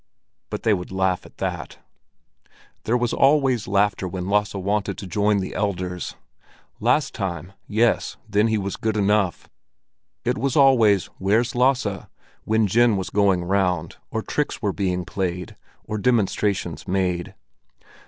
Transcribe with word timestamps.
But 0.49 0.63
they 0.63 0.73
would 0.73 0.91
laugh 0.91 1.27
at 1.27 1.37
that. 1.37 1.77
There 2.85 2.97
was 2.97 3.13
always 3.13 3.67
laughter 3.67 4.07
when 4.07 4.27
Lasse 4.27 4.55
wanted 4.55 4.97
to 4.97 5.05
join 5.05 5.37
the 5.37 5.53
elders. 5.53 6.15
Last 6.79 7.13
time—yes, 7.13 8.17
then 8.27 8.47
he 8.47 8.57
was 8.57 8.77
good 8.77 8.97
enough. 8.97 9.47
It 10.25 10.39
was 10.39 10.55
always 10.55 11.05
"Where's 11.19 11.53
Lasse?" 11.53 12.07
when 12.45 12.65
gin 12.65 12.97
was 12.97 13.11
going 13.11 13.43
round, 13.43 13.97
or 14.09 14.23
tricks 14.23 14.59
were 14.59 14.73
being 14.73 15.05
played, 15.05 15.55
or 15.83 15.99
demonstrations 15.99 16.87
made. 16.87 17.35